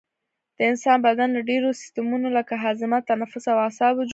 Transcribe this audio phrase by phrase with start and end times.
[0.57, 4.09] د انسان بدن له ډیرو سیستمونو لکه هاضمه تنفس او اعصابو جوړ دی